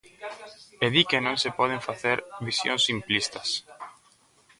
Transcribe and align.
E 0.85 0.87
di 0.93 1.03
que 1.09 1.19
non 1.25 1.35
se 1.43 1.49
poden 1.59 1.81
facer 1.87 2.17
visións 2.47 2.81
simplistas. 2.89 3.49